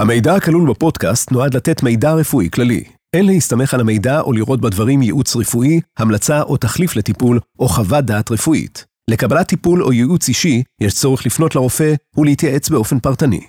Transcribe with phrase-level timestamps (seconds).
[0.00, 2.84] המידע הכלול בפודקאסט נועד לתת מידע רפואי כללי.
[3.16, 8.04] אין להסתמך על המידע או לראות בדברים ייעוץ רפואי, המלצה או תחליף לטיפול, או חוות
[8.04, 8.84] דעת רפואית.
[9.10, 13.40] לקבלת טיפול או ייעוץ אישי, יש צורך לפנות לרופא ולהתייעץ באופן פרטני.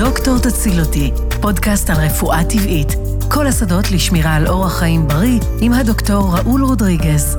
[0.00, 1.10] דוקטור תציל אותי,
[1.40, 2.88] פודקאסט על רפואה טבעית.
[3.28, 7.36] כל השדות לשמירה על אורח חיים בריא עם הדוקטור ראול רודריגז.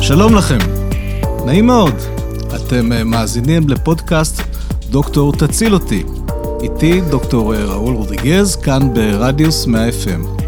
[0.00, 0.58] שלום לכם,
[1.46, 1.94] נעים מאוד.
[2.56, 4.42] אתם אה, מאזינים לפודקאסט
[4.90, 6.02] דוקטור תציל אותי.
[6.62, 10.42] איתי דוקטור אה, ראול רודריגז, כאן ברדיוס 100 FM.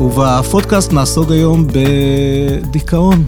[0.00, 3.24] ובפודקאסט נעסוק היום בדיכאון.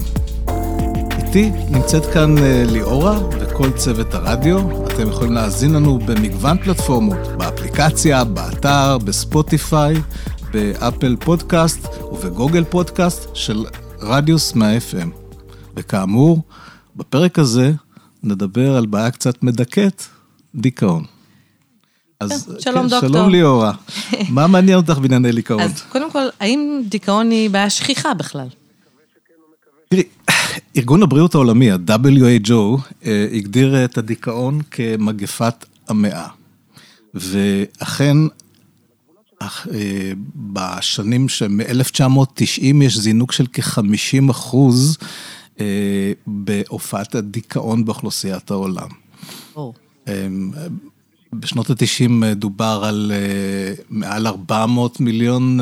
[1.35, 4.85] איתי נמצאת כאן אה, ליאורה וכל צוות הרדיו.
[4.85, 9.95] אתם יכולים להאזין לנו במגוון פלטפורמות, באפליקציה, באתר, בספוטיפיי,
[10.51, 13.65] באפל פודקאסט ובגוגל פודקאסט של
[13.99, 15.07] רדיוס מה-FM.
[15.75, 16.41] וכאמור,
[16.95, 17.71] בפרק הזה
[18.23, 20.03] נדבר על בעיה קצת מדכאת,
[20.55, 21.03] דיכאון.
[22.19, 23.09] אז שלום כן, דוקטור.
[23.09, 23.73] שלום ליאורה.
[24.29, 25.61] מה מעניין אותך בענייני דיכאון?
[25.61, 28.47] אז קודם כל, האם דיכאון היא בעיה שכיחה בכלל?
[29.89, 30.03] תראי,
[30.77, 36.27] ארגון הבריאות העולמי, ה-WHO, אה, הגדיר את הדיכאון כמגפת המאה.
[37.13, 38.17] ואכן,
[39.41, 39.47] אה,
[40.35, 44.97] בשנים שמ-1990 יש זינוק של כ-50 אחוז
[45.59, 48.87] אה, בהופעת הדיכאון באוכלוסיית העולם.
[49.55, 49.59] Oh.
[51.33, 53.11] בשנות ה-90 דובר על
[53.89, 55.59] מעל 400 מיליון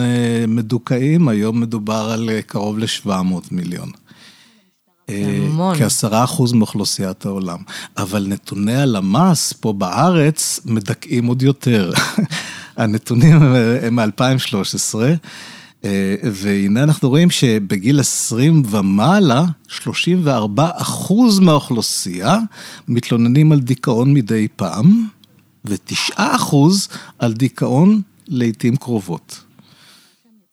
[0.48, 3.09] מדוכאים, היום מדובר על קרוב ל-700
[3.52, 3.92] מיליון.
[5.08, 5.78] המון.
[5.78, 7.58] כעשרה אחוז מאוכלוסיית העולם.
[7.98, 11.92] אבל נתוני הלמ"ס פה בארץ מדכאים עוד יותר.
[12.78, 13.42] הנתונים
[13.82, 14.96] הם מ-2013,
[16.23, 22.38] והנה אנחנו רואים שבגיל 20 ומעלה, 34 אחוז מהאוכלוסייה
[22.88, 25.08] מתלוננים על דיכאון מדי פעם,
[25.66, 26.88] ו-9 אחוז
[27.20, 29.44] על דיכאון לעיתים קרובות.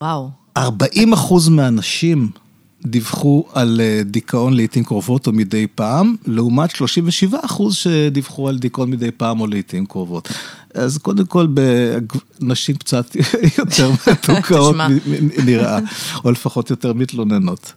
[0.02, 0.30] וואו.
[0.56, 2.30] 40 אחוז מהאנשים
[2.86, 8.90] דיווחו על אה, דיכאון לעיתים קרובות או מדי פעם, לעומת 37 אחוז שדיווחו על דיכאון
[8.90, 10.28] מדי פעם או לעיתים קרובות.
[10.74, 11.46] אז קודם כל,
[12.40, 13.16] נשים קצת
[13.58, 14.76] יותר מתוקאות
[15.46, 15.78] נראה,
[16.24, 17.72] או לפחות יותר מתלוננות.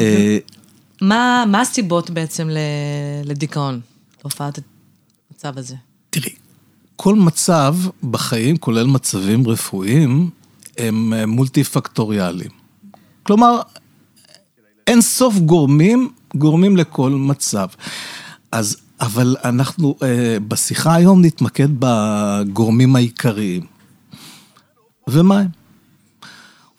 [0.00, 0.38] אה,
[1.00, 2.48] מה הסיבות בעצם
[3.24, 3.80] לדיכאון,
[4.24, 4.58] להופעת
[5.30, 5.74] המצב הזה?
[6.10, 6.32] תראי,
[6.96, 7.76] כל מצב
[8.10, 10.30] בחיים, כולל מצבים רפואיים,
[10.78, 12.61] הם אה, מולטי פקטוריאליים.
[13.22, 13.60] כלומר,
[14.86, 17.68] אין סוף גורמים, גורמים לכל מצב.
[18.52, 23.66] אז, אבל אנחנו אה, בשיחה היום נתמקד בגורמים העיקריים.
[25.08, 25.48] ומה הם?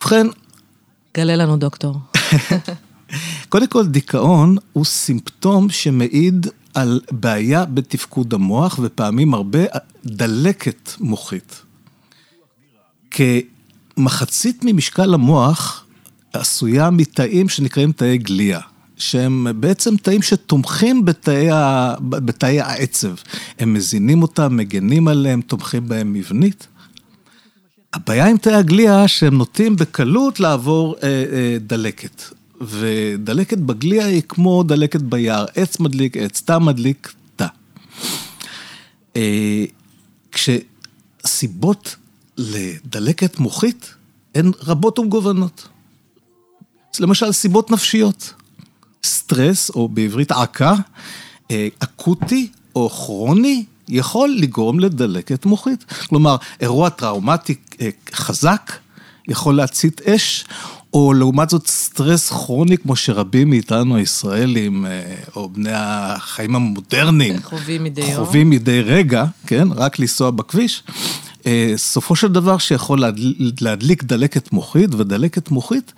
[0.00, 0.26] ובכן...
[1.16, 1.96] גלה לנו, דוקטור.
[3.48, 9.58] קודם כל, דיכאון הוא סימפטום שמעיד על בעיה בתפקוד המוח, ופעמים הרבה
[10.06, 11.62] דלקת מוחית.
[13.10, 15.83] כמחצית ממשקל המוח
[16.36, 18.60] עשויה מתאים שנקראים תאי גליה,
[18.96, 21.94] שהם בעצם תאים שתומכים בתאי, ה...
[22.00, 23.14] בתאי העצב.
[23.58, 26.66] הם מזינים אותם, מגנים עליהם, תומכים בהם מבנית.
[27.94, 32.22] הבעיה עם תאי הגליה שהם נוטים בקלות לעבור אה, אה, דלקת.
[32.60, 37.46] ודלקת בגליה היא כמו דלקת ביער, עץ מדליק עץ, תא מדליק תא.
[39.16, 39.64] אה,
[40.32, 41.96] כשסיבות
[42.36, 43.94] לדלקת מוחית
[44.34, 45.68] הן רבות ומגוונות.
[47.00, 48.34] למשל סיבות נפשיות.
[49.04, 50.74] סטרס, או בעברית עקה,
[51.50, 55.84] אה, אקוטי או כרוני, יכול לגרום לדלקת מוחית.
[56.08, 58.72] כלומר, אירוע טראומטי אה, חזק
[59.28, 60.44] יכול להצית אש,
[60.92, 67.84] או לעומת זאת סטרס כרוני, כמו שרבים מאיתנו הישראלים, אה, או בני החיים המודרניים, חווים
[67.84, 70.82] מדי יום, חווים מדי רגע, כן, רק לנסוע בכביש.
[71.76, 73.02] סופו של דבר שיכול
[73.60, 75.92] להדליק דלקת מוחית, ודלקת מוחית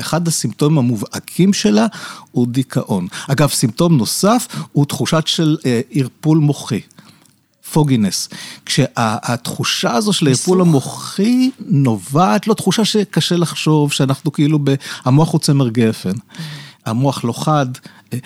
[0.00, 1.86] אחד הסימפטומים המובהקים שלה
[2.30, 3.06] הוא דיכאון.
[3.28, 6.80] אגב, סימפטום נוסף הוא תחושת של אה, ערפול מוחי.
[7.72, 8.28] פוגינס,
[8.66, 14.74] כשהתחושה הזו של הערפול המוחי נובעת, לא תחושה שקשה לחשוב, שאנחנו כאילו, ב...
[15.04, 16.12] המוח הוא צמר גפן,
[16.86, 17.66] המוח לא חד,
[18.12, 18.18] אה,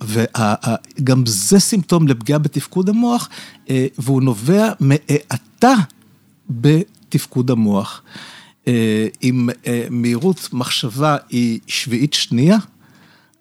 [0.00, 3.28] וגם זה סימפטום לפגיעה בתפקוד המוח,
[3.70, 5.74] אה, והוא נובע מהאטה
[6.50, 8.02] בתפקוד המוח.
[9.22, 12.58] אם אה, מהירות מחשבה היא שביעית שנייה,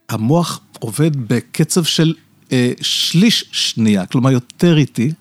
[0.09, 2.13] המוח עובד בקצב של
[2.51, 5.11] אה, שליש שנייה, כלומר יותר איטי,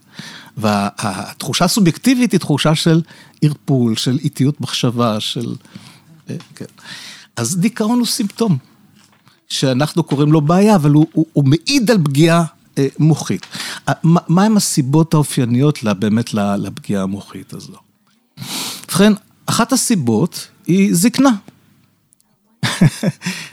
[0.57, 3.03] והתחושה הסובייקטיבית היא תחושה של
[3.43, 5.55] ערפול, של איטיות מחשבה, של...
[6.31, 6.65] אה, כן.
[7.37, 8.59] אז דיכאון הוא סימפטום,
[9.49, 12.45] שאנחנו קוראים לו בעיה, אבל הוא, הוא, הוא מעיד על פגיעה
[12.79, 13.47] אה, מוחית.
[14.03, 17.77] מה, מה הסיבות האופייניות לה, באמת לפגיעה המוחית הזו?
[18.85, 19.13] ובכן,
[19.49, 21.31] אחת הסיבות היא זקנה.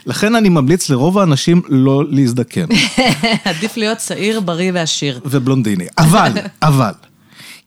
[0.06, 2.66] לכן אני ממליץ לרוב האנשים לא להזדקן.
[3.44, 5.20] עדיף להיות צעיר, בריא ועשיר.
[5.24, 5.86] ובלונדיני.
[5.98, 6.32] אבל,
[6.62, 6.92] אבל,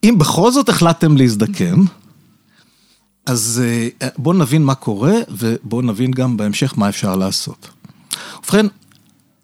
[0.04, 1.76] אם בכל זאת החלטתם להזדקן,
[3.26, 3.64] אז
[4.02, 7.70] אה, בואו נבין מה קורה, ובואו נבין גם בהמשך מה אפשר לעשות.
[8.40, 8.66] ובכן,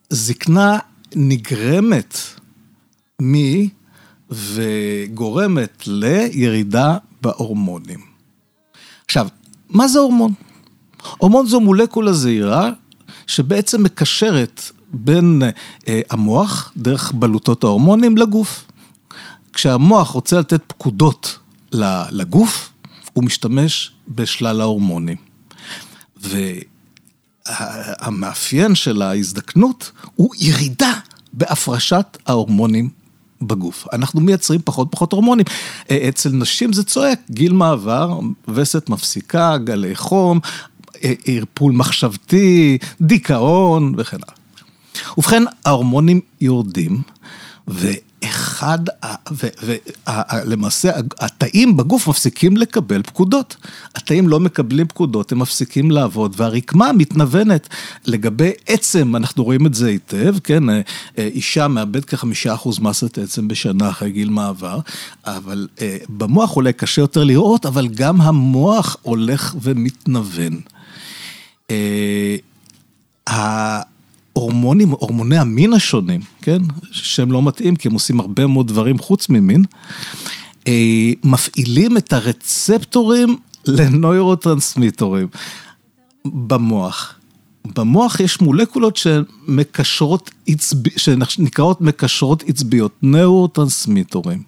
[0.10, 0.78] זקנה
[1.16, 2.18] נגרמת
[3.22, 3.36] מ...
[4.32, 8.00] וגורמת לירידה בהורמונים.
[9.06, 9.28] עכשיו,
[9.70, 10.34] מה זה הורמון?
[11.18, 12.72] הורמון זו מולקולה זעירה
[13.28, 14.62] שבעצם מקשרת
[14.94, 15.42] בין
[15.88, 18.66] אה, המוח, דרך בלוטות ההורמונים, לגוף.
[19.54, 21.40] כשהמוח רוצה לתת פקודות
[22.12, 22.70] לגוף,
[23.14, 25.18] הוא משתמש בשלל ההורמונים.
[27.48, 30.94] והמאפיין של ההזדקנות הוא ירידה
[31.34, 32.90] בהפרשת ההורמונים
[33.42, 33.88] בגוף.
[33.94, 35.46] אנחנו מייצרים פחות ופחות הורמונים.
[35.92, 40.40] אה, אצל נשים זה צועק, גיל מעבר, וסת מפסיקה, גלי חום,
[41.04, 44.36] אה, ערפול מחשבתי, דיכאון וכן הלאה.
[45.18, 47.02] ובכן, ההורמונים יורדים,
[48.24, 48.80] ואחד,
[49.64, 53.56] ולמעשה התאים בגוף מפסיקים לקבל פקודות.
[53.96, 57.70] התאים לא מקבלים פקודות, הם מפסיקים לעבוד, והרקמה מתנוונת
[58.06, 60.82] לגבי עצם, אנחנו רואים את זה היטב, כן, אה,
[61.18, 64.80] אה, אישה מאבד כחמישה אחוז מסת עצם בשנה אחרי גיל מעבר,
[65.26, 65.68] אבל
[66.10, 70.62] במוח אולי קשה יותר לראות, אבל גם המוח הולך ומתנוון.
[74.36, 76.62] ההורמונים, הורמוני המין השונים, כן,
[76.92, 79.64] שהם לא מתאים כי הם עושים הרבה מאוד דברים חוץ ממין,
[80.68, 83.38] אה, מפעילים את הרצפטורים
[83.68, 85.28] לנוירוטרנסמיטורים
[86.26, 87.16] במוח.
[87.76, 90.78] במוח יש מולקולות שמקשרות עצב...
[90.98, 94.44] שנקראות מקשרות עצביות, נאורוטרנסמיטורים.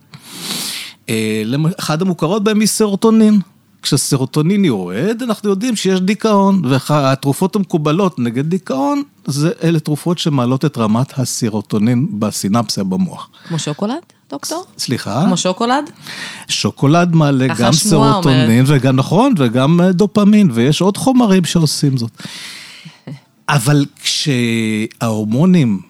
[1.09, 1.43] אה,
[1.79, 3.39] אחד המוכרות בהם היא סרוטונין.
[3.87, 10.77] כשסרוטונין יורד, אנחנו יודעים שיש דיכאון, והתרופות המקובלות נגד דיכאון, זה אלה תרופות שמעלות את
[10.77, 13.29] רמת הסרוטונין בסינפסיה במוח.
[13.47, 13.93] כמו שוקולד,
[14.29, 14.65] דוקטור?
[14.77, 15.23] סליחה?
[15.25, 15.89] כמו שוקולד?
[16.47, 22.11] שוקולד מעלה גם סרוטונין, וגם נכון, וגם אה, דופמין, ויש עוד חומרים שעושים זאת.
[23.49, 25.81] אבל כשההורמונים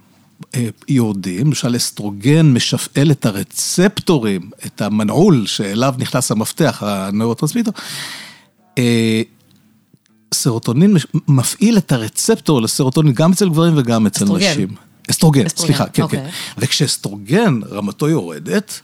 [0.88, 7.71] יורדים, למשל אסטרוגן משפעל את הרצפטורים, את המנעול שאליו נכנס המפתח, הנאורוטרנסמיטר,
[8.77, 9.21] אה,
[10.33, 10.95] סרוטונין
[11.27, 14.51] מפעיל את הרצפטור לסרוטונין גם אצל גברים וגם אצל אסטרוגן.
[14.51, 14.69] נשים.
[15.09, 16.19] אסטרוגן, אסטרוגן, סליחה, כן, אוקיי.
[16.19, 16.30] כן.
[16.57, 18.81] וכשאסטרוגן רמתו יורדת,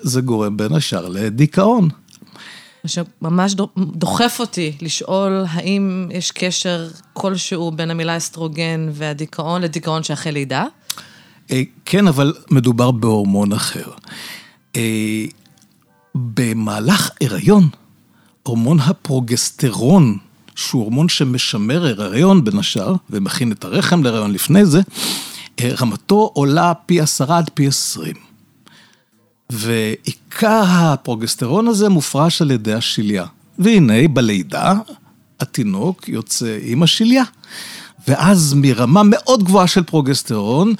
[0.00, 1.88] זה גורם בין השאר לדיכאון.
[2.88, 10.64] שממש דוחף אותי לשאול האם יש קשר כלשהו בין המילה אסטרוגן והדיכאון לדיכאון שאחרי לידה?
[11.50, 13.90] אה, כן, אבל מדובר בהורמון אחר.
[14.76, 15.24] אה,
[16.14, 17.68] במהלך הריון,
[18.42, 20.18] הורמון הפרוגסטרון,
[20.54, 24.80] שהוא הורמון שמשמר הריון בין השאר, ומכין את הרחם להריון לפני זה,
[25.60, 28.16] אה, רמתו עולה פי עשרה עד פי עשרים.
[29.50, 33.24] ועיקר הפרוגסטרון הזה מופרש על ידי השליה.
[33.58, 34.74] והנה, בלידה,
[35.40, 37.22] התינוק יוצא עם השליה.
[38.08, 40.74] ואז מרמה מאוד גבוהה של פרוגסטרון,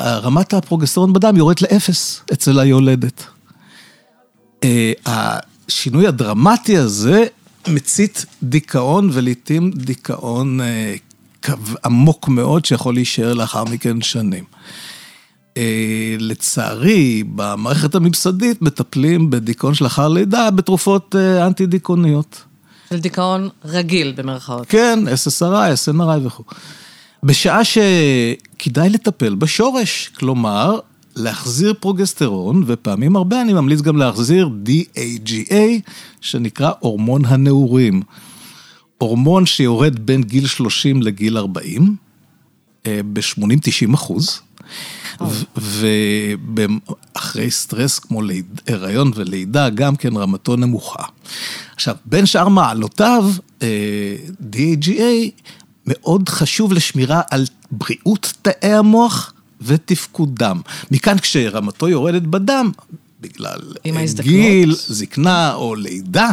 [0.00, 3.24] רמת הפרוגסטרון בדם יורדת לאפס אצל היולדת.
[4.64, 7.24] אה, השינוי הדרמטי הזה
[7.68, 10.94] מצית דיכאון, ולעיתים דיכאון אה,
[11.84, 14.44] עמוק מאוד, שיכול להישאר לאחר מכן שנים.
[15.56, 22.44] אה, לצערי, במערכת הממסדית מטפלים בדיכאון שלאחר לידה בתרופות אה, אנטי-דיכאוניות.
[22.90, 24.66] של דיכאון רגיל במרכאות.
[24.68, 26.44] כן, SSRI, SNRI וכו'.
[27.22, 30.78] בשעה שכדאי לטפל בשורש, כלומר,
[31.16, 35.54] להחזיר פרוגסטרון, ופעמים הרבה אני ממליץ גם להחזיר DAGA,
[36.20, 38.02] שנקרא הורמון הנעורים.
[38.98, 41.96] הורמון שיורד בין גיל 30 לגיל 40,
[42.86, 44.40] אה, ב-80-90 אחוז.
[45.56, 48.22] ואחרי סטרס כמו
[48.66, 51.04] הריון ולידה, גם כן רמתו נמוכה.
[51.74, 53.24] עכשיו, בין שאר מעלותיו,
[53.62, 54.16] אה,
[54.52, 55.30] DAGA
[55.86, 60.60] מאוד חשוב לשמירה על בריאות תאי המוח ותפקודם.
[60.90, 62.70] מכאן כשרמתו יורדת בדם,
[63.20, 63.60] בגלל
[64.20, 66.30] גיל, זקנה או לידה,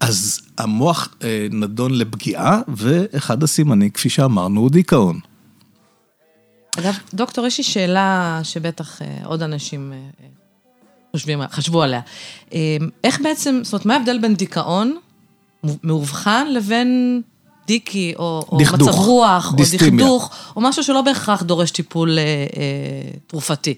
[0.00, 5.20] אז המוח אה, נדון לפגיעה, ואחד הסימנים, כפי שאמרנו, הוא דיכאון.
[6.78, 10.26] אגב, דוקטור, יש לי שאלה שבטח אה, עוד אנשים אה,
[11.12, 12.00] חושבים, חשבו עליה.
[12.54, 14.96] אה, איך בעצם, זאת אומרת, מה ההבדל בין דיכאון
[15.82, 17.22] מאובחן לבין
[17.66, 20.06] דיקי, או, או דכדוך, מצב רוח, דיסטימיה.
[20.06, 23.74] או דכדוך, או משהו שלא בהכרח דורש טיפול אה, אה, תרופתי?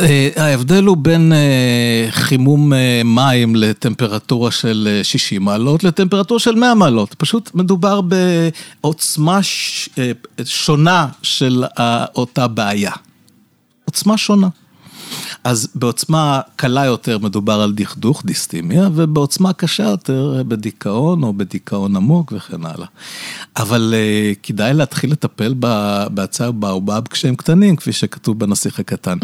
[0.00, 6.54] אה, ההבדל הוא בין אה, חימום אה, מים לטמפרטורה של אה, 60 מעלות לטמפרטורה של
[6.54, 7.14] 100 מעלות.
[7.14, 8.00] פשוט מדובר
[8.80, 9.40] בעוצמה
[10.44, 11.64] שונה של
[12.16, 12.92] אותה בעיה.
[13.84, 14.48] עוצמה שונה.
[15.46, 22.32] אז בעוצמה קלה יותר מדובר על דכדוך, דיסטימיה, ובעוצמה קשה יותר בדיכאון או בדיכאון עמוק
[22.36, 22.86] וכן הלאה.
[23.56, 29.18] אבל uh, כדאי להתחיל לטפל ב- בעצה ובעובב כשהם קטנים, כפי שכתוב בנסיך הקטן.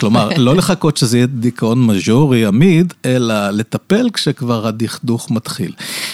[0.00, 5.72] כלומר, לא לחכות שזה יהיה דיכאון מז'ורי עמיד, אלא לטפל כשכבר הדכדוך מתחיל.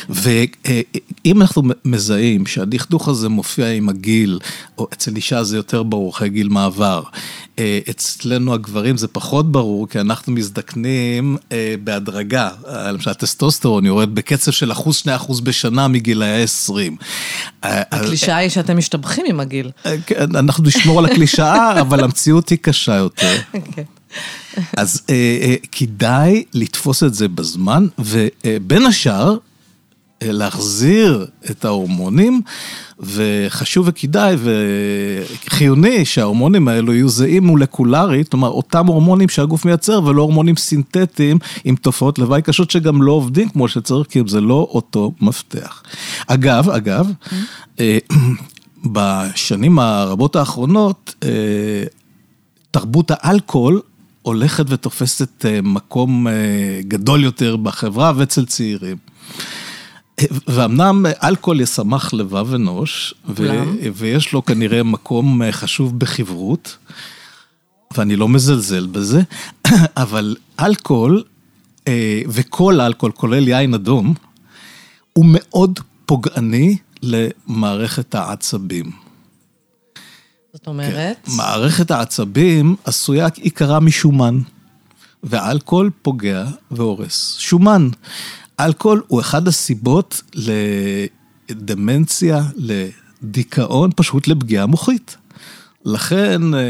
[0.09, 4.39] ואם אנחנו מזהים שהדכדוך הזה מופיע עם הגיל,
[4.79, 7.03] או אצל אישה זה יותר ברור, אחרי גיל מעבר,
[7.59, 12.51] אה, אצלנו הגברים זה פחות ברור, כי אנחנו מזדקנים אה, בהדרגה.
[12.69, 16.97] אה, למשל, הטסטוסטרון יורד בקצב של אחוז, שני אחוז בשנה מגילאי 20.
[17.63, 19.71] הקלישאה היא שאתם משתבחים עם הגיל.
[20.07, 23.37] כן, אנחנו נשמור על הקלישאה, אבל המציאות היא קשה יותר.
[23.73, 23.83] כן.
[24.77, 29.37] אז אה, אה, כדאי לתפוס את זה בזמן, ובין השאר, אה,
[30.33, 32.40] להחזיר את ההורמונים,
[33.00, 34.37] וחשוב וכדאי
[35.45, 41.76] וחיוני שההורמונים האלו יהיו זהים מולקולרית, כלומר אותם הורמונים שהגוף מייצר ולא הורמונים סינתטיים עם
[41.76, 45.83] תופעות לוואי קשות שגם לא עובדים כמו שצריך, כי זה לא אותו מפתח.
[46.26, 47.12] אגב, אגב,
[47.81, 47.99] אה,
[48.85, 51.85] בשנים הרבות האחרונות, אה,
[52.71, 53.81] תרבות האלכוהול
[54.23, 56.26] הולכת ותופסת אה, מקום
[56.81, 58.97] גדול יותר בחברה ואצל צעירים.
[60.47, 63.14] ואמנם אלכוהול ישמח לבב אנוש.
[63.94, 66.76] ויש לו כנראה מקום אה, חשוב בחברות,
[67.97, 69.23] ואני לא מזלזל בזה,
[69.97, 71.23] אבל אלכוהול,
[71.88, 74.14] אה, וכל אלכוהול, כולל יין אדום,
[75.12, 78.90] הוא מאוד פוגעני למערכת העצבים.
[80.52, 84.38] זאת אומרת, מערכת העצבים עשויה עיקרה משומן,
[85.23, 87.37] ואלכוהול פוגע והורס.
[87.38, 87.88] שומן.
[88.61, 90.23] אלכוהול הוא אחד הסיבות
[91.51, 95.17] לדמנציה, לדיכאון, פשוט לפגיעה מוחית.
[95.85, 96.61] לכן אה,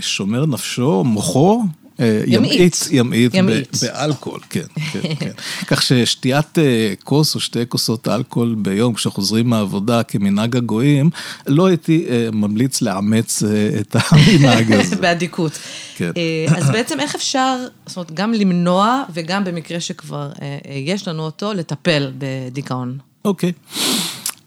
[0.00, 1.64] שומר נפשו, מוחו,
[2.00, 3.34] אה, ימעיט, ימעיט.
[3.36, 4.60] ב- באלכוהול, כן,
[4.92, 5.30] כן, כן.
[5.68, 11.10] כך ששתיית אה, כוס או שתי כוסות אלכוהול ביום כשחוזרים מהעבודה כמנהג הגויים,
[11.46, 14.96] לא הייתי אה, ממליץ לאמץ אה, את המנהג הזה.
[15.02, 15.58] באדיקות.
[15.96, 16.10] כן.
[16.16, 21.08] אה, אז בעצם איך אפשר, זאת אומרת, גם למנוע וגם במקרה שכבר אה, אה, יש
[21.08, 22.98] לנו אותו, לטפל בדיכאון.
[23.24, 23.52] אוקיי.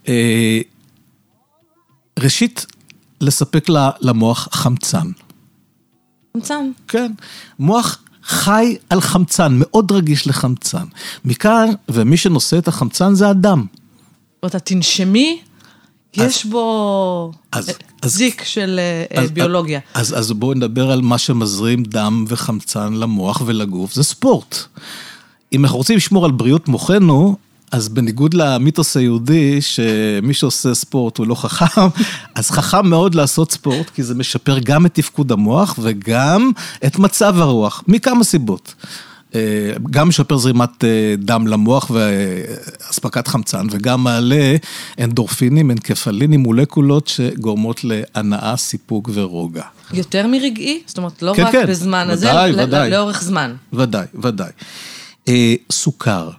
[0.07, 0.59] אה,
[2.19, 2.65] ראשית,
[3.21, 3.65] לספק
[4.01, 5.07] למוח חמצן.
[6.37, 6.71] חמצן.
[6.87, 7.11] כן,
[7.59, 10.83] מוח חי על חמצן, מאוד רגיש לחמצן.
[11.25, 13.65] מכאן, ומי שנושא את החמצן זה הדם.
[13.71, 15.41] זאת אומרת, התנשמי,
[16.17, 19.79] יש בו אז- אה, אז- זיק של אה, אה, אז- ביולוגיה.
[19.93, 24.55] אז, אז בואו נדבר על מה שמזרים דם וחמצן למוח ולגוף, זה ספורט.
[25.53, 27.35] אם אנחנו רוצים לשמור על בריאות מוחנו,
[27.71, 31.81] אז בניגוד למיתוס היהודי, שמי שעושה ספורט הוא לא חכם,
[32.35, 36.51] אז חכם מאוד לעשות ספורט, כי זה משפר גם את תפקוד המוח וגם
[36.85, 38.75] את מצב הרוח, מכמה סיבות.
[39.35, 39.41] אה,
[39.91, 44.55] גם משפר זרימת אה, דם למוח ואספקת חמצן, וגם מעלה
[44.99, 49.63] אנדורפינים, אנקפלינים, מולקולות שגורמות להנאה, סיפוק ורוגע.
[49.93, 50.81] יותר מרגעי?
[50.85, 52.89] זאת אומרת, לא כן, רק כן, בזמן הזה, ודאי, אלא ודאי.
[52.89, 53.53] לאורך זמן.
[53.73, 54.51] ודאי, ודאי.
[55.27, 56.29] אה, סוכר.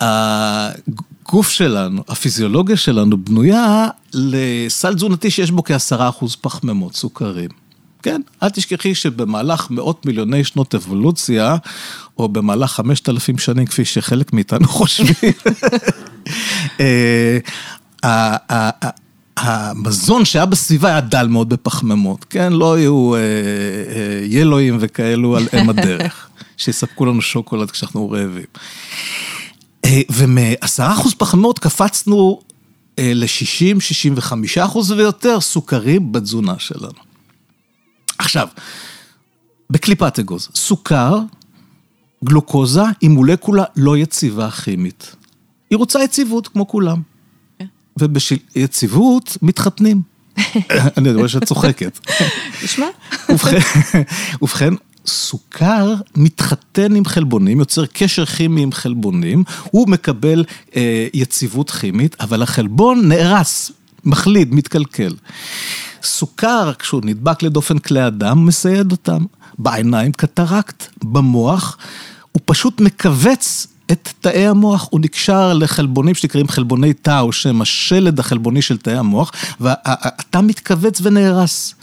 [0.00, 7.50] הגוף שלנו, הפיזיולוגיה שלנו בנויה לסל תזונתי שיש בו כעשרה אחוז פחמימות, סוכרים.
[8.02, 11.56] כן, אל תשכחי שבמהלך מאות מיליוני שנות אבולוציה,
[12.18, 15.32] או במהלך חמשת אלפים שנים, כפי שחלק מאיתנו חושבים,
[18.04, 18.70] אה,
[19.36, 22.52] המזון שהיה בסביבה היה דל מאוד בפחמימות, כן?
[22.52, 23.24] לא היו אה, אה,
[24.24, 28.44] ילואים וכאלו על אם הדרך, שיספקו לנו שוקולד כשאנחנו רעבים.
[29.84, 32.40] אה, ומעשרה אחוז פחמימות קפצנו
[32.98, 37.14] אה, ל-60, 65 אחוז ויותר סוכרים בתזונה שלנו.
[38.18, 38.48] עכשיו,
[39.70, 41.18] בקליפת אגוז, סוכר,
[42.24, 45.16] גלוקוזה היא מולקולה לא יציבה כימית.
[45.70, 47.02] היא רוצה יציבות כמו כולם.
[48.00, 50.02] ובשביל יציבות מתחתנים.
[50.96, 51.98] אני רואה שאת צוחקת.
[52.62, 52.86] תשמע,
[54.42, 54.74] ובכן,
[55.06, 60.44] סוכר מתחתן עם חלבונים, יוצר קשר כימי עם חלבונים, הוא מקבל
[60.76, 63.70] אה, יציבות כימית, אבל החלבון נהרס,
[64.04, 65.14] מחליד, מתקלקל.
[66.02, 69.24] סוכר, כשהוא נדבק לדופן כלי הדם, מסייד אותם.
[69.58, 71.78] בעיניים קטרקט, במוח,
[72.32, 78.62] הוא פשוט מכווץ את תאי המוח, הוא נקשר לחלבונים שנקראים חלבוני תא, שהם השלד החלבוני
[78.62, 81.74] של תאי המוח, והתא מתכווץ ונהרס.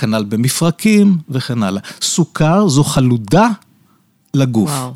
[0.00, 1.82] כנ"ל במפרקים וכן הלאה.
[2.02, 3.48] סוכר זו חלודה
[4.34, 4.70] לגוף.
[4.70, 4.94] וואו.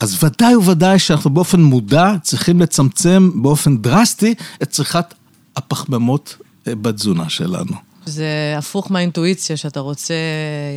[0.00, 5.14] אז ודאי וודאי שאנחנו באופן מודע צריכים לצמצם באופן דרסטי את צריכת
[5.56, 6.36] הפחמימות
[6.68, 7.72] אה, בתזונה שלנו.
[8.06, 10.14] זה הפוך מהאינטואיציה, שאתה רוצה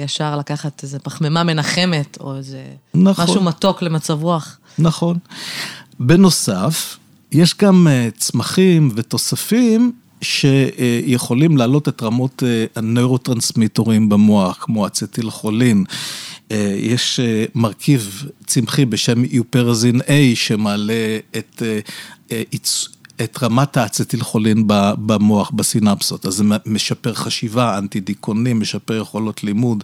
[0.03, 2.63] ישר לקחת איזה פחמימה מנחמת, או איזה
[2.93, 3.25] נכון.
[3.25, 4.57] משהו מתוק למצב רוח.
[4.79, 5.17] נכון.
[5.99, 6.97] בנוסף,
[7.31, 15.83] יש גם אה, צמחים ותוספים שיכולים להעלות את רמות אה, הנוירוטרנסמיטורים במוח, כמו אצטיל כולין.
[16.51, 17.19] אה, יש
[17.55, 21.63] מרכיב צמחי בשם הופרזין A שמעלה את
[23.23, 24.63] את רמת האצטילכולין
[25.05, 29.83] במוח, בסינפסות, אז זה משפר חשיבה, אנטי דיכאונים, משפר יכולות לימוד.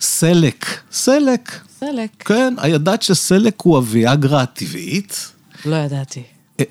[0.00, 1.60] סלק, סלק.
[1.80, 2.10] סלק.
[2.18, 5.32] כן, הידעת שסלק הוא הוויאגרה הטבעית?
[5.64, 6.22] לא ידעתי.
[6.60, 6.64] אה,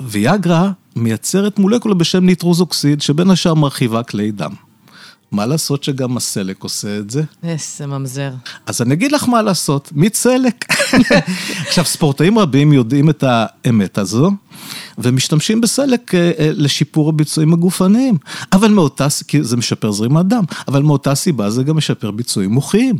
[0.00, 4.52] ויאגרה מייצרת מולקולה בשם ניטרוזוקסיד, שבין השאר מרחיבה כלי דם.
[5.32, 7.22] מה לעשות שגם הסלק עושה את זה?
[7.42, 8.32] איזה ממזר.
[8.66, 10.64] אז אני אגיד לך מה לעשות, מצלק.
[11.68, 14.30] עכשיו, ספורטאים רבים יודעים את האמת הזו,
[14.98, 18.16] ומשתמשים בסלק אה, אה, לשיפור הביצועים הגופניים.
[18.52, 22.98] אבל מאותה, כי זה משפר זרימת דם, אבל מאותה סיבה זה גם משפר ביצועים מוחיים,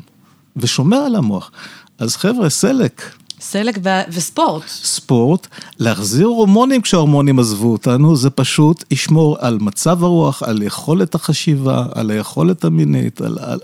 [0.57, 1.51] ושומר על המוח.
[1.99, 3.03] אז חבר'ה, סלק.
[3.51, 4.69] סלק ו- וספורט.
[4.69, 5.47] ספורט,
[5.79, 12.11] להחזיר הורמונים כשההורמונים עזבו אותנו, זה פשוט ישמור על מצב הרוח, על יכולת החשיבה, על
[12.11, 13.59] היכולת המינית, על, על,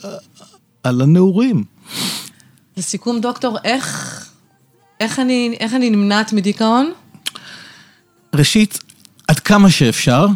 [0.82, 1.64] על הנעורים.
[2.76, 4.26] לסיכום, דוקטור, איך,
[5.00, 6.92] איך, אני, איך אני נמנעת מדיכאון?
[8.34, 8.78] ראשית,
[9.28, 10.26] עד כמה שאפשר,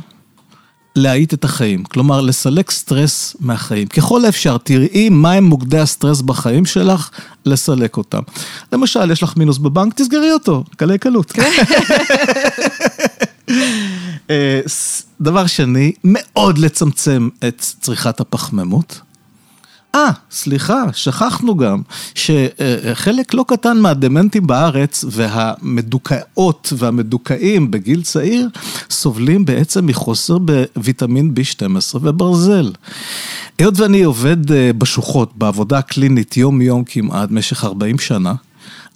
[0.96, 3.86] להאיט את החיים, כלומר לסלק סטרס מהחיים.
[3.88, 7.10] ככל האפשר, תראי מהם מוקדי הסטרס בחיים שלך,
[7.46, 8.22] לסלק אותם.
[8.72, 11.32] למשל, יש לך מינוס בבנק, תסגרי אותו, קלי קלות.
[11.32, 11.50] כן.
[14.30, 14.60] אה,
[15.20, 19.00] דבר שני, מאוד לצמצם את צריכת הפחמימות.
[19.96, 21.82] אה, סליחה, שכחנו גם
[22.14, 28.48] שחלק לא קטן מהדמנטים בארץ והמדוכאות והמדוכאים בגיל צעיר
[28.90, 32.72] סובלים בעצם מחוסר בוויטמין B12 וברזל.
[33.58, 38.34] היות ואני עובד אה, בשוחות, בעבודה קלינית יום-יום כמעט, במשך 40 שנה,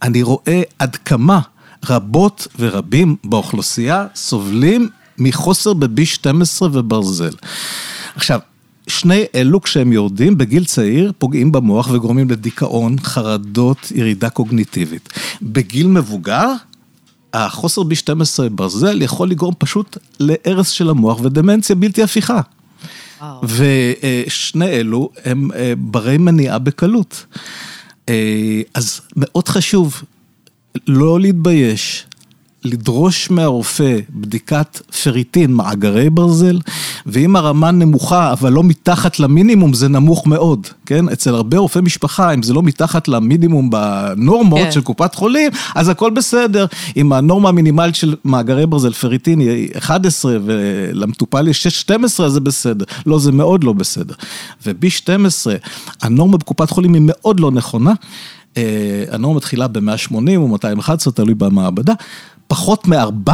[0.03, 1.41] אני רואה עד כמה
[1.89, 7.35] רבות ורבים באוכלוסייה סובלים מחוסר ב-B12 וברזל.
[8.17, 8.41] עכשיו,
[8.90, 15.09] שני אלו כשהם יורדים בגיל צעיר פוגעים במוח וגורמים לדיכאון, חרדות, ירידה קוגניטיבית.
[15.42, 16.53] בגיל מבוגר,
[17.35, 22.40] החוסר ב-12 ברזל יכול לגרום פשוט להרס של המוח ודמנציה בלתי הפיכה.
[23.42, 27.24] ושני אלו הם אה, ברי מניעה בקלות.
[28.09, 30.03] אה, אז מאוד חשוב
[30.87, 32.07] לא להתבייש,
[32.64, 36.59] לדרוש מהרופא בדיקת פריטין, מאגרי ברזל,
[37.07, 41.09] ואם הרמה נמוכה אבל לא מתחת למינימום זה נמוך מאוד, כן?
[41.09, 44.73] אצל הרבה רופאי משפחה, אם זה לא מתחת למינימום בנורמות כן.
[44.73, 46.66] של קופת חולים, אז הכל בסדר.
[46.96, 52.85] אם הנורמה המינימלית של מאגרי ברזל פריטין היא 11 ולמטופל יש 6-12 אז זה בסדר.
[53.07, 54.14] לא, זה מאוד לא בסדר.
[54.66, 55.11] וב-12,
[56.03, 57.92] הנורמה בקופת חולים היא מאוד לא נכונה.
[58.57, 61.93] אה, הנורמה מתחילה ב-180 או 211, תלוי במעבדה.
[62.47, 63.31] פחות מ-400,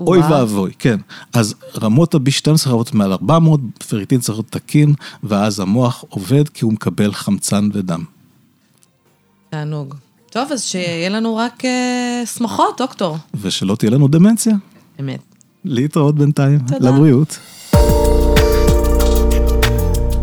[0.00, 0.98] אוי ואבוי, כן.
[1.32, 6.72] אז רמות ה-B12 רמות מעל 400, פריטין צריך להיות תקין, ואז המוח עובד כי הוא
[6.72, 8.04] מקבל חמצן ודם.
[9.50, 9.94] תענוג.
[10.30, 13.16] טוב, אז שיהיה לנו רק uh, שמחות, דוקטור.
[13.40, 14.54] ושלא תהיה לנו דמנציה.
[15.00, 15.20] אמת.
[15.64, 16.58] להתראות בינתיים.
[16.58, 16.90] תודה.
[16.90, 17.38] לבריאות.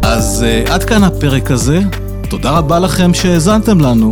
[0.01, 2.08] אז uh, עד כאן הפרק הזה.
[2.29, 4.11] תודה רבה לכם שהאזנתם לנו.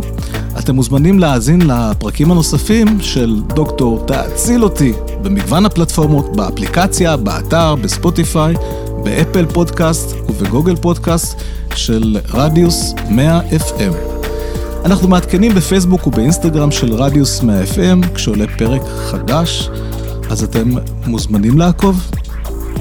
[0.58, 8.54] אתם מוזמנים להאזין לפרקים הנוספים של דוקטור תאציל אותי במגוון הפלטפורמות, באפליקציה, באתר, בספוטיפיי,
[9.04, 11.40] באפל פודקאסט ובגוגל פודקאסט
[11.74, 13.94] של רדיוס 100 FM.
[14.84, 19.70] אנחנו מעדכנים בפייסבוק ובאינסטגרם של רדיוס 100 FM כשעולה פרק חדש,
[20.30, 20.70] אז אתם
[21.06, 22.10] מוזמנים לעקוב.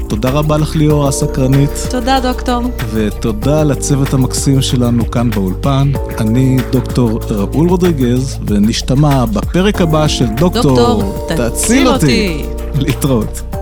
[0.08, 1.70] תודה רבה לך ליאור הסקרנית.
[1.90, 2.62] תודה דוקטור.
[2.94, 5.92] ותודה לצוות המקסים שלנו כאן באולפן.
[6.20, 12.46] אני דוקטור ראול רודריגז, ונשתמע בפרק הבא של דוקטור, דוקטור, תציל אותי.
[12.76, 13.57] להתראות.